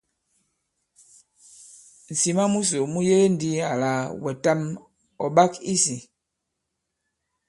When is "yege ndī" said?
3.07-3.49